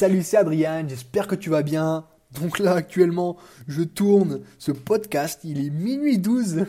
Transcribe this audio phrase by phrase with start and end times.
[0.00, 2.06] Salut c'est Adrien, j'espère que tu vas bien.
[2.40, 3.36] Donc là actuellement
[3.68, 6.64] je tourne ce podcast, il est minuit 12,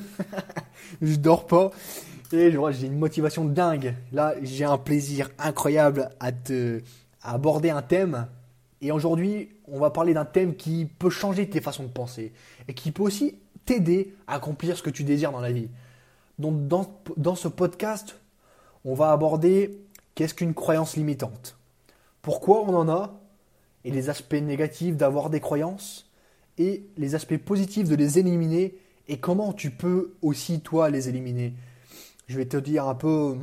[1.02, 1.72] je dors pas
[2.34, 3.96] et j'ai une motivation dingue.
[4.12, 6.82] Là j'ai un plaisir incroyable à te
[7.22, 8.28] aborder un thème
[8.82, 12.34] et aujourd'hui on va parler d'un thème qui peut changer tes façons de penser
[12.68, 15.70] et qui peut aussi t'aider à accomplir ce que tu désires dans la vie.
[16.38, 18.20] Donc dans, dans ce podcast
[18.84, 19.80] on va aborder
[20.16, 21.56] qu'est-ce qu'une croyance limitante?
[22.22, 23.21] Pourquoi on en a,
[23.86, 26.10] et les aspects négatifs d'avoir des croyances,
[26.58, 28.76] et les aspects positifs de les éliminer,
[29.08, 31.54] et comment tu peux aussi, toi, les éliminer.
[32.28, 33.36] Je vais te dire un peu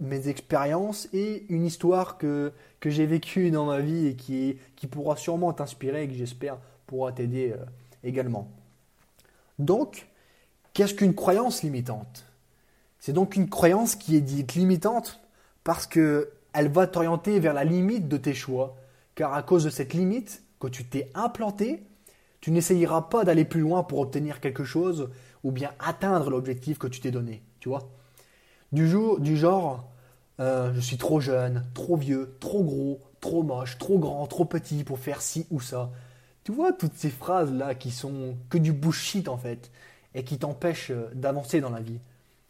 [0.00, 4.86] mes expériences et une histoire que, que j'ai vécue dans ma vie et qui, qui
[4.86, 7.64] pourra sûrement t'inspirer et que j'espère pourra t'aider euh,
[8.04, 8.48] également.
[9.58, 10.06] Donc,
[10.72, 12.24] qu'est-ce qu'une croyance limitante?
[12.98, 15.20] C'est donc une croyance qui est dite limitante
[15.64, 18.76] parce que elle va t'orienter vers la limite de tes choix.
[19.16, 21.82] Car à cause de cette limite que tu t'es implanté,
[22.40, 25.10] tu n'essayeras pas d'aller plus loin pour obtenir quelque chose
[25.42, 27.42] ou bien atteindre l'objectif que tu t'es donné.
[27.58, 27.90] Tu vois
[28.72, 29.88] du, jour, du genre,
[30.38, 34.84] euh, je suis trop jeune, trop vieux, trop gros, trop moche, trop grand, trop petit
[34.84, 35.90] pour faire ci ou ça.
[36.44, 39.70] Tu vois toutes ces phrases-là qui sont que du bullshit en fait
[40.14, 41.98] et qui t'empêchent euh, d'avancer dans la vie.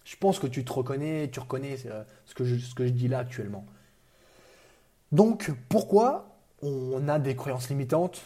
[0.04, 3.08] Je pense que tu te reconnais, tu reconnais euh, ce que ce que je dis
[3.08, 3.64] là actuellement.
[5.12, 6.25] Donc, pourquoi
[6.62, 8.22] on a des croyances limitantes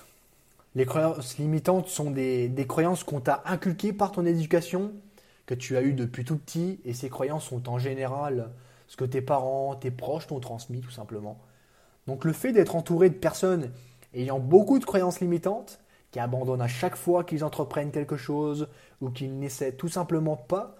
[0.75, 4.93] Les croyances limitantes sont des, croyances qu'on t'a inculquées par ton éducation,
[5.47, 8.51] que tu as eues depuis tout petit, et ces croyances sont en général
[8.87, 11.39] ce que tes parents, tes proches t'ont transmis tout simplement.
[12.07, 13.71] Donc le fait d'être entouré de personnes
[14.15, 18.69] ayant beaucoup de croyances limitantes, qui abandonnent à chaque fois qu'ils entreprennent quelque chose,
[19.01, 20.77] ou qu'ils n'essaient tout simplement pas,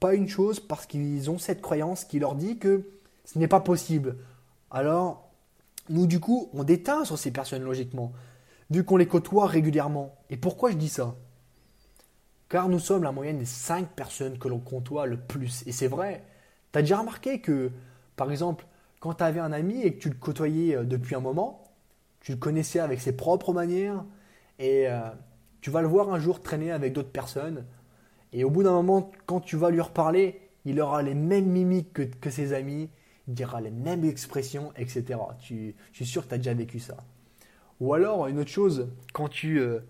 [0.00, 2.88] pas une chose parce qu'ils ont cette croyance qui leur dit que
[3.24, 4.16] ce n'est pas possible,
[4.70, 5.27] alors,
[5.88, 8.12] nous, du coup, on déteint sur ces personnes logiquement,
[8.70, 10.14] vu qu'on les côtoie régulièrement.
[10.30, 11.16] Et pourquoi je dis ça?
[12.48, 15.66] Car nous sommes la moyenne des 5 personnes que l'on côtoie le plus.
[15.66, 16.24] Et c'est vrai,
[16.72, 17.70] tu as déjà remarqué que,
[18.16, 18.66] par exemple,
[19.00, 21.64] quand tu avais un ami et que tu le côtoyais euh, depuis un moment,
[22.20, 24.04] tu le connaissais avec ses propres manières,
[24.58, 25.00] et euh,
[25.60, 27.64] tu vas le voir un jour traîner avec d'autres personnes,
[28.32, 31.92] et au bout d'un moment, quand tu vas lui reparler, il aura les mêmes mimiques
[31.92, 32.90] que, que ses amis,
[33.28, 35.20] dira les mêmes expressions, etc.
[35.40, 36.96] Tu, je suis sûr que tu as déjà vécu ça.
[37.80, 39.80] Ou alors, une autre chose, quand tu, euh,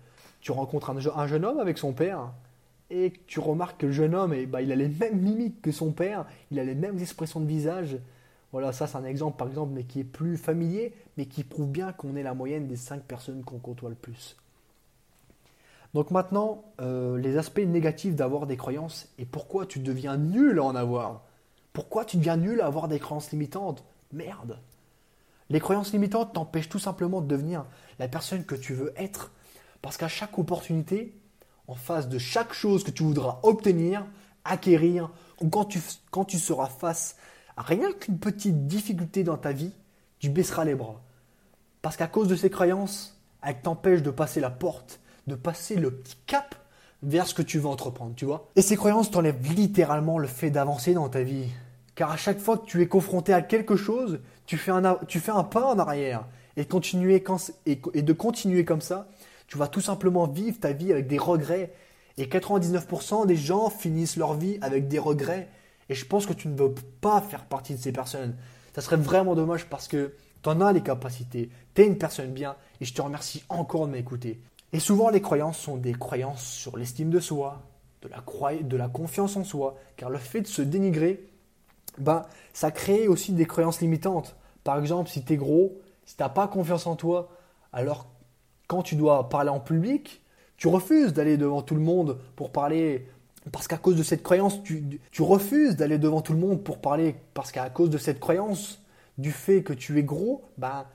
[0.41, 2.31] tu rencontres un, jeune homme avec son père,
[2.91, 5.71] et tu remarques que le jeune homme, eh ben, il a les mêmes mimiques que
[5.71, 7.97] son père, il a les mêmes expressions de visage.
[8.51, 11.69] Voilà, ça c'est un exemple par exemple, mais qui est plus familier, mais qui prouve
[11.69, 14.35] bien qu'on est la moyenne des 5 personnes qu'on côtoie le plus.
[15.93, 20.63] Donc maintenant, euh, les aspects négatifs d'avoir des croyances et pourquoi tu deviens nul à
[20.63, 21.23] en avoir.
[21.73, 23.83] Pourquoi tu deviens nul à avoir des croyances limitantes?
[24.11, 24.59] Merde
[25.49, 27.65] Les croyances limitantes t'empêchent tout simplement de devenir
[27.99, 29.31] la personne que tu veux être.
[29.81, 31.15] Parce qu'à chaque opportunité,
[31.67, 34.05] en face de chaque chose que tu voudras obtenir,
[34.43, 35.79] acquérir, ou quand tu,
[36.11, 37.15] quand tu seras face
[37.55, 39.71] à rien qu'une petite difficulté dans ta vie,
[40.19, 41.01] tu baisseras les bras.
[41.81, 45.91] Parce qu'à cause de ces croyances, elles t'empêchent de passer la porte, de passer le
[45.91, 46.55] petit cap
[47.03, 48.47] vers ce que tu veux entreprendre, tu vois.
[48.55, 51.47] Et ces croyances t'enlèvent littéralement le fait d'avancer dans ta vie.
[51.95, 55.19] Car à chaque fois que tu es confronté à quelque chose, tu fais un, tu
[55.19, 56.25] fais un pas en arrière.
[56.57, 57.23] Et, continuer,
[57.65, 59.07] et de continuer comme ça,
[59.47, 61.73] tu vas tout simplement vivre ta vie avec des regrets.
[62.17, 65.49] Et 99% des gens finissent leur vie avec des regrets.
[65.89, 68.35] Et je pense que tu ne veux pas faire partie de ces personnes.
[68.75, 71.49] Ça serait vraiment dommage parce que tu en as les capacités.
[71.73, 72.55] Tu es une personne bien.
[72.79, 74.39] Et je te remercie encore de m'écouter.
[74.73, 77.63] Et souvent, les croyances sont des croyances sur l'estime de soi,
[78.01, 78.23] de la,
[78.61, 81.27] de la confiance en soi, car le fait de se dénigrer,
[81.97, 84.35] ben, ça crée aussi des croyances limitantes.
[84.63, 87.29] Par exemple, si tu es gros, si tu n'as pas confiance en toi,
[87.73, 88.07] alors
[88.67, 90.21] quand tu dois parler en public,
[90.57, 93.07] tu refuses d'aller devant tout le monde pour parler,
[93.51, 96.79] parce qu'à cause de cette croyance, tu, tu refuses d'aller devant tout le monde pour
[96.79, 98.79] parler, parce qu'à cause de cette croyance,
[99.17, 100.85] du fait que tu es gros, ben,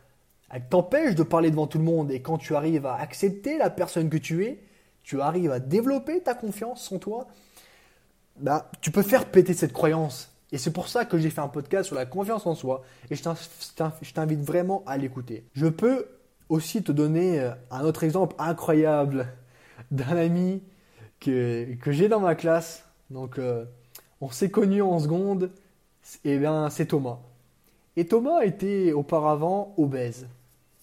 [0.54, 2.12] elle t'empêche de parler devant tout le monde.
[2.12, 4.62] Et quand tu arrives à accepter la personne que tu es,
[5.02, 7.26] tu arrives à développer ta confiance en toi,
[8.38, 10.32] bah, tu peux faire péter cette croyance.
[10.52, 12.84] Et c'est pour ça que j'ai fait un podcast sur la confiance en soi.
[13.10, 15.44] Et je t'invite vraiment à l'écouter.
[15.54, 16.06] Je peux
[16.48, 19.26] aussi te donner euh, un autre exemple incroyable
[19.90, 20.62] d'un ami
[21.18, 22.84] que, que j'ai dans ma classe.
[23.10, 23.64] Donc, euh,
[24.20, 25.50] on s'est connus en seconde.
[26.24, 27.18] Et bien, c'est Thomas.
[27.96, 30.28] Et Thomas était auparavant obèse.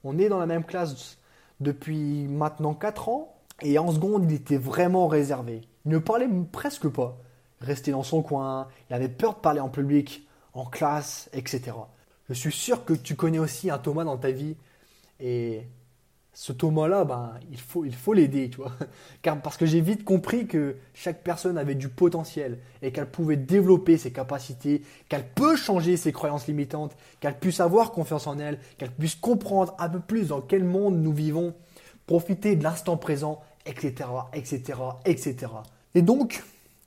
[0.04, 1.18] On est dans la même classe
[1.60, 3.36] depuis maintenant 4 ans.
[3.62, 5.62] Et en seconde, il était vraiment réservé.
[5.86, 7.18] Il ne parlait presque pas.
[7.60, 8.68] Restait dans son coin.
[8.90, 11.74] Il avait peur de parler en public, en classe, etc.
[12.30, 14.56] Je suis sûr que tu connais aussi un Thomas dans ta vie.
[15.20, 15.68] Et
[16.34, 18.72] ce Thomas-là, ben, il faut il faut l'aider, tu vois.
[19.22, 23.36] Car parce que j'ai vite compris que chaque personne avait du potentiel et qu'elle pouvait
[23.36, 28.60] développer ses capacités, qu'elle peut changer ses croyances limitantes, qu'elle puisse avoir confiance en elle,
[28.78, 31.54] qu'elle puisse comprendre un peu plus dans quel monde nous vivons,
[32.08, 35.36] profiter de l'instant présent, etc., etc., etc.
[35.96, 36.44] Et donc,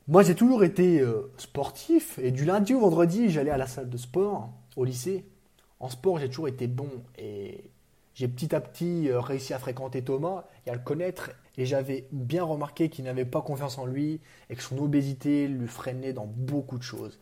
[0.08, 3.91] moi j'ai toujours été euh, sportif et du lundi au vendredi, j'allais à la salle
[3.91, 5.26] de sport au lycée.
[5.81, 6.88] En sport, j'ai toujours été bon
[7.19, 7.70] et
[8.14, 11.31] j'ai petit à petit euh, réussi à fréquenter Thomas et à le connaître.
[11.56, 14.20] Et j'avais bien remarqué qu'il n'avait pas confiance en lui
[14.50, 17.19] et que son obésité lui freinait dans beaucoup de choses.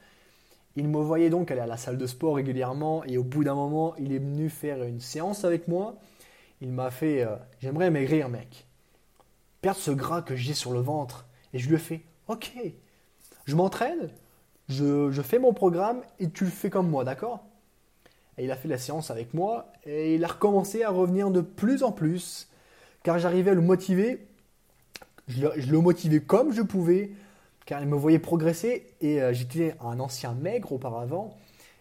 [0.77, 3.55] Il me voyait donc aller à la salle de sport régulièrement et au bout d'un
[3.55, 5.97] moment, il est venu faire une séance avec moi.
[6.61, 8.67] Il m'a fait euh, J'aimerais maigrir, mec.
[9.63, 11.27] Perdre ce gras que j'ai sur le ventre.
[11.55, 12.53] Et je lui ai fait Ok,
[13.45, 14.11] je m'entraîne,
[14.69, 17.45] je, je fais mon programme et tu le fais comme moi, d'accord?
[18.39, 21.41] Et il a fait la séance avec moi et il a recommencé à revenir de
[21.41, 22.49] plus en plus
[23.03, 24.27] car j'arrivais à le motiver.
[25.29, 27.13] Je le, motivais comme je pouvais
[27.67, 31.37] car il me voyait progresser et euh, j'étais un ancien maigre auparavant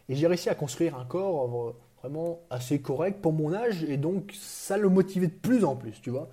[0.10, 3.98] et j'ai réussi à construire un corps euh, vraiment assez correct pour mon âge et
[3.98, 6.30] donc ça le motivait de plus en plus, tu vois.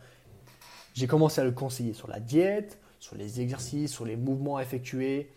[0.95, 4.63] J'ai commencé à le conseiller sur la diète, sur les exercices, sur les mouvements à
[4.63, 5.31] effectuer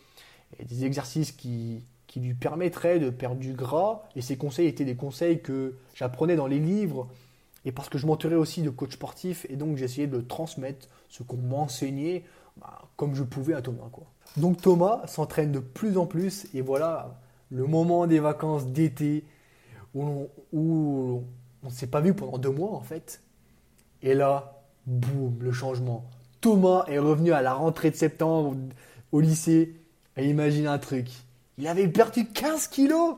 [0.60, 4.03] des exercices qui, qui lui permettrait de perdre du gras.
[4.17, 7.07] Et ces conseils étaient des conseils que j'apprenais dans les livres.
[7.63, 11.23] Et parce que je m'entourais aussi de coach sportif, et donc j'essayais de transmettre ce
[11.23, 12.25] qu'on m'enseignait
[12.57, 13.87] bah, comme je pouvais à Thomas.
[13.93, 14.03] Quoi.
[14.35, 17.17] Donc Thomas s'entraîne de plus en plus, et voilà
[17.49, 19.23] le moment des vacances d'été
[19.95, 21.23] où on
[21.63, 23.21] ne s'est pas vu pendant deux mois en fait.
[24.01, 26.09] Et là, boum, le changement.
[26.41, 28.57] Thomas est revenu à la rentrée de septembre
[29.13, 29.77] au lycée,
[30.17, 31.09] et imagine un truc
[31.57, 33.15] il avait perdu 15 kilos.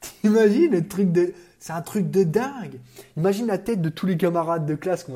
[0.00, 1.32] T'imagines le truc de.
[1.58, 2.78] C'est un truc de dingue.
[3.16, 5.06] Imagine la tête de tous les camarades de classe.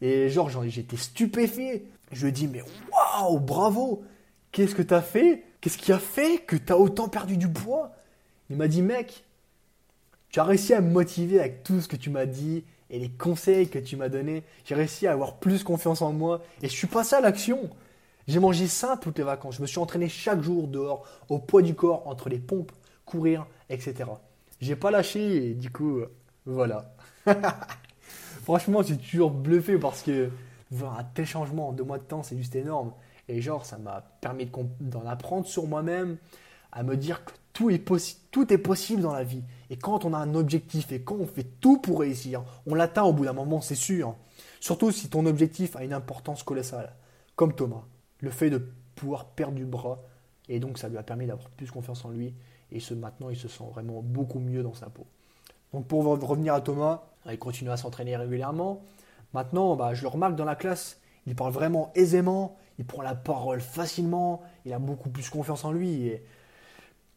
[0.00, 1.84] Et genre, j'étais stupéfait.
[2.12, 2.62] Je lui dit, mais
[2.92, 4.04] waouh, bravo.
[4.52, 5.44] Qu'est-ce que t'as fait?
[5.60, 7.92] Qu'est-ce qui a fait que t'as autant perdu du poids?
[8.50, 9.24] Il m'a dit, mec,
[10.30, 13.08] tu as réussi à me motiver avec tout ce que tu m'as dit et les
[13.08, 14.42] conseils que tu m'as donnés.
[14.64, 17.70] J'ai réussi à avoir plus confiance en moi et je suis passé à l'action.
[18.26, 19.56] J'ai mangé sain toutes les vacances.
[19.56, 22.72] Je me suis entraîné chaque jour dehors, au poids du corps, entre les pompes,
[23.04, 24.04] courir, etc.
[24.60, 26.10] J'ai pas lâché et du coup, euh,
[26.46, 26.94] voilà.
[28.42, 30.30] Franchement, j'ai toujours bluffé parce que
[30.70, 32.92] voir un tel changement en deux mois de temps, c'est juste énorme.
[33.28, 34.50] Et genre, ça m'a permis
[34.80, 36.16] d'en apprendre sur moi-même,
[36.72, 37.84] à me dire que tout est,
[38.30, 39.42] tout est possible dans la vie.
[39.70, 43.04] Et quand on a un objectif et quand on fait tout pour réussir, on l'atteint
[43.04, 44.16] au bout d'un moment, c'est sûr.
[44.60, 46.94] Surtout si ton objectif a une importance colossale,
[47.36, 47.84] comme Thomas
[48.24, 48.58] le fait de
[48.94, 50.02] pouvoir perdre du bras.
[50.48, 52.34] Et donc, ça lui a permis d'avoir plus confiance en lui.
[52.72, 55.06] Et ce, maintenant, il se sent vraiment beaucoup mieux dans sa peau.
[55.72, 58.82] Donc, pour revenir à Thomas, il continue à s'entraîner régulièrement.
[59.32, 63.14] Maintenant, bah, je le remarque dans la classe, il parle vraiment aisément, il prend la
[63.14, 66.06] parole facilement, il a beaucoup plus confiance en lui.
[66.06, 66.24] Et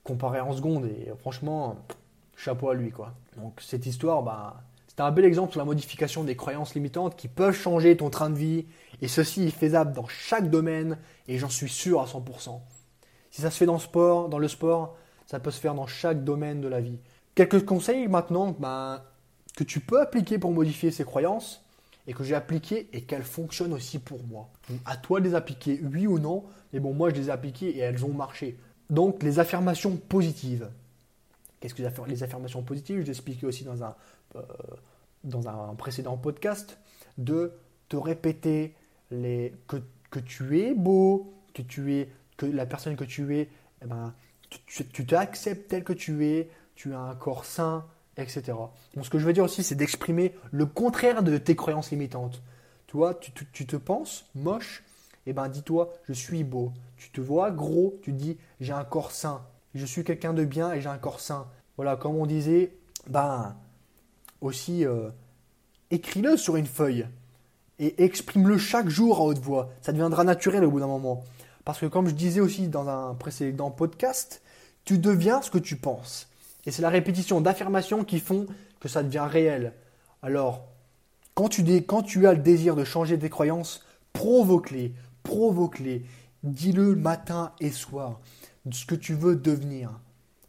[0.07, 1.75] comparé en seconde, et franchement,
[2.37, 2.91] chapeau à lui.
[2.91, 3.13] quoi.
[3.35, 4.63] Donc, cette histoire, bah,
[4.97, 8.31] c'est un bel exemple sur la modification des croyances limitantes qui peuvent changer ton train
[8.31, 8.65] de vie.
[9.03, 12.59] Et ceci est faisable dans chaque domaine et j'en suis sûr à 100%.
[13.29, 13.75] Si ça se fait dans
[14.39, 16.97] le sport, ça peut se faire dans chaque domaine de la vie.
[17.35, 19.03] Quelques conseils maintenant ben,
[19.55, 21.63] que tu peux appliquer pour modifier ces croyances
[22.07, 24.49] et que j'ai appliquées et qu'elles fonctionnent aussi pour moi.
[24.85, 27.69] à toi de les appliquer, oui ou non, mais bon, moi je les ai appliquées
[27.69, 28.57] et elles ont marché.
[28.89, 30.67] Donc les affirmations positives.
[31.59, 32.99] Qu'est-ce que les affirmations positives?
[33.01, 33.95] Je l'ai expliqué aussi dans un
[35.23, 36.79] dans un précédent podcast,
[37.17, 37.53] de
[37.89, 38.75] te répéter
[39.11, 39.77] les, que,
[40.09, 43.49] que tu es beau, que tu es, que la personne que tu es,
[43.81, 44.13] eh ben,
[44.67, 47.85] tu t'acceptes tel que tu es, tu as un corps sain,
[48.17, 48.53] etc.
[48.95, 52.41] Donc ce que je veux dire aussi, c'est d'exprimer le contraire de tes croyances limitantes.
[52.87, 54.83] Tu vois, tu, tu, te penses moche,
[55.25, 56.71] eh ben dis-toi, je suis beau.
[56.95, 59.45] Tu te vois gros, tu dis, j'ai un corps sain.
[59.75, 61.47] Je suis quelqu'un de bien et j'ai un corps sain.
[61.75, 63.55] Voilà, comme on disait, ben,
[64.41, 65.09] aussi, euh,
[65.91, 67.07] écris-le sur une feuille
[67.79, 69.69] et exprime-le chaque jour à haute voix.
[69.81, 71.23] Ça deviendra naturel au bout d'un moment.
[71.63, 74.41] Parce que comme je disais aussi dans un précédent podcast,
[74.85, 76.29] tu deviens ce que tu penses.
[76.65, 78.47] Et c'est la répétition d'affirmations qui font
[78.79, 79.73] que ça devient réel.
[80.21, 80.65] Alors,
[81.33, 86.03] quand tu, quand tu as le désir de changer tes croyances, provoque-les, provoque-les.
[86.43, 88.19] Dis-le matin et soir,
[88.71, 89.91] ce que tu veux devenir.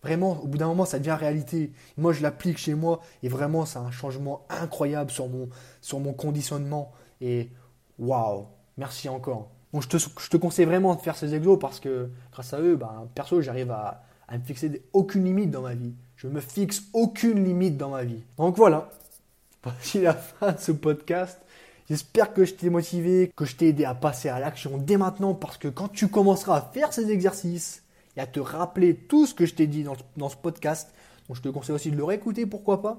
[0.02, 1.72] Vraiment, au bout d'un moment, ça devient réalité.
[1.96, 5.48] Moi, je l'applique chez moi et vraiment, c'est un changement incroyable sur mon,
[5.80, 6.92] sur mon conditionnement.
[7.20, 7.50] Et
[7.98, 9.50] waouh, merci encore.
[9.72, 12.60] Bon, je, te, je te conseille vraiment de faire ces exos parce que grâce à
[12.60, 15.94] eux, ben, perso, j'arrive à, à me fixer aucune limite dans ma vie.
[16.16, 18.22] Je me fixe aucune limite dans ma vie.
[18.36, 18.90] Donc voilà,
[19.62, 21.40] voici la fin de ce podcast.
[21.88, 25.34] J'espère que je t'ai motivé, que je t'ai aidé à passer à l'action dès maintenant
[25.34, 27.82] parce que quand tu commenceras à faire ces exercices
[28.18, 30.92] et à te rappeler tout ce que je t'ai dit dans, ce podcast,
[31.28, 32.98] donc je te conseille aussi de le réécouter, pourquoi pas.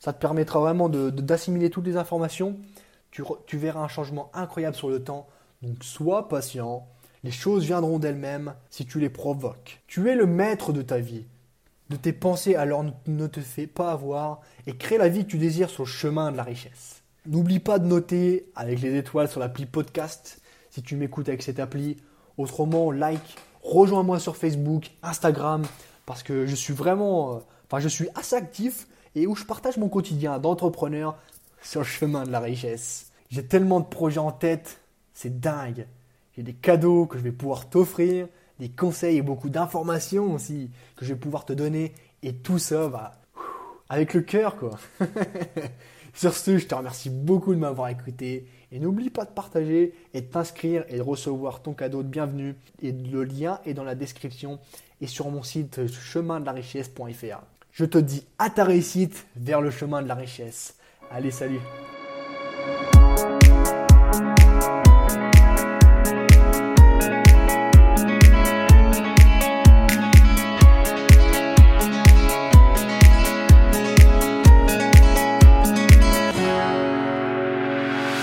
[0.00, 2.58] Ça te permettra vraiment d'assimiler toutes les informations.
[3.12, 5.28] Tu, tu verras un changement incroyable sur le temps.
[5.62, 6.88] Donc sois patient.
[7.22, 9.80] Les choses viendront d'elles-mêmes si tu les provoques.
[9.86, 11.24] Tu es le maître de ta vie
[11.92, 15.38] de tes pensées, alors ne te fais pas avoir et crée la vie que tu
[15.38, 17.02] désires sur le chemin de la richesse.
[17.26, 21.60] N'oublie pas de noter avec les étoiles sur l'appli podcast si tu m'écoutes avec cette
[21.60, 21.98] appli.
[22.38, 25.62] Autrement, like, rejoins-moi sur Facebook, Instagram,
[26.06, 29.76] parce que je suis vraiment, euh, enfin je suis assez actif et où je partage
[29.76, 31.16] mon quotidien d'entrepreneur
[31.62, 33.10] sur le chemin de la richesse.
[33.30, 34.80] J'ai tellement de projets en tête,
[35.14, 35.86] c'est dingue.
[36.36, 38.28] J'ai des cadeaux que je vais pouvoir t'offrir
[38.58, 41.94] des conseils et beaucoup d'informations aussi que je vais pouvoir te donner.
[42.22, 43.22] Et tout ça va
[43.88, 44.78] avec le cœur, quoi.
[46.14, 48.46] Sur ce, je te remercie beaucoup de m'avoir écouté.
[48.70, 52.54] Et n'oublie pas de partager et de t'inscrire et de recevoir ton cadeau de bienvenue.
[52.80, 54.58] Et le lien est dans la description
[55.00, 57.42] et sur mon site chemin de la richesse.fr.
[57.72, 60.76] Je te dis à ta réussite vers le chemin de la richesse.
[61.10, 61.60] Allez, salut